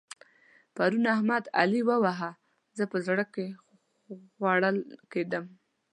پرون 0.75 1.05
احمد؛ 1.15 1.43
علي 1.61 1.81
وواهه. 1.85 2.31
زه 2.77 2.83
په 2.91 2.97
زړه 3.07 3.25
کې 3.33 3.47
خوړل 4.35 4.77
کېدم. 5.11 5.45